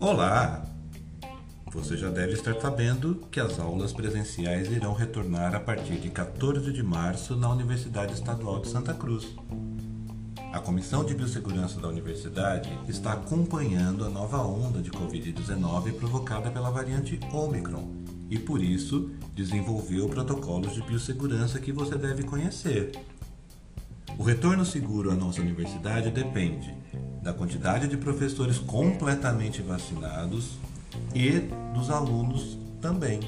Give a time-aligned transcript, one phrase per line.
[0.00, 0.64] Olá!
[1.72, 6.72] Você já deve estar sabendo que as aulas presenciais irão retornar a partir de 14
[6.72, 9.34] de março na Universidade Estadual de Santa Cruz.
[10.52, 16.70] A Comissão de Biossegurança da Universidade está acompanhando a nova onda de Covid-19 provocada pela
[16.70, 17.90] variante Omicron
[18.30, 22.92] e, por isso, desenvolveu protocolos de biossegurança que você deve conhecer.
[24.16, 26.72] O retorno seguro à nossa universidade depende
[27.22, 30.58] da quantidade de professores completamente vacinados
[31.14, 31.30] e
[31.74, 33.20] dos alunos também.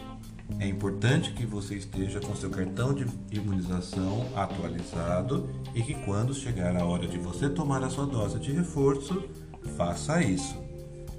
[0.59, 6.77] É importante que você esteja com seu cartão de imunização atualizado e que quando chegar
[6.77, 9.23] a hora de você tomar a sua dose de reforço,
[9.77, 10.57] faça isso.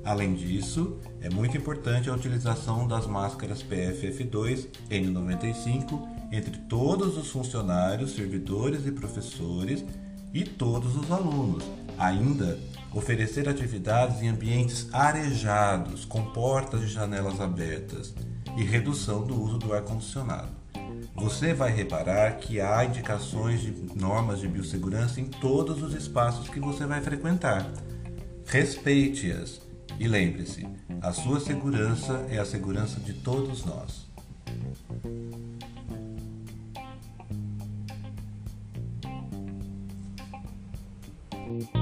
[0.04, 8.16] Além disso, é muito importante a utilização das máscaras PFF2 N95 entre todos os funcionários,
[8.16, 9.86] servidores e professores
[10.34, 11.64] e todos os alunos.
[11.98, 12.60] Ainda,
[12.94, 18.14] oferecer atividades em ambientes arejados, com portas e janelas abertas
[18.58, 20.50] e redução do uso do ar-condicionado.
[21.16, 26.60] Você vai reparar que há indicações de normas de biossegurança em todos os espaços que
[26.60, 27.72] você vai frequentar.
[28.46, 29.62] Respeite-as
[30.00, 30.68] e lembre-se,
[31.02, 34.10] a sua segurança é a segurança de todos nós.
[41.60, 41.81] Bye.